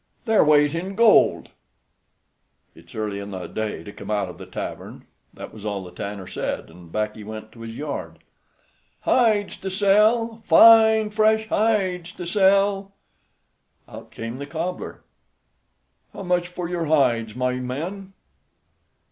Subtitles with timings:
[0.25, 1.49] "Their weight in gold."
[2.73, 5.91] "It's early in the day to come out of the tavern." That was all the
[5.91, 8.17] tanner said, and back he went to his yard.
[9.01, 10.41] "Hides to sell!
[10.43, 12.93] Fine fresh hides to sell!"
[13.87, 15.03] Out came the cobbler:
[16.13, 18.13] "How much for your hides, my men?"